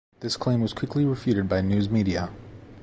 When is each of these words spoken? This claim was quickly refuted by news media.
This 0.21 0.35
claim 0.35 0.61
was 0.61 0.73
quickly 0.73 1.05
refuted 1.05 1.47
by 1.47 1.61
news 1.61 1.87
media. 1.87 2.31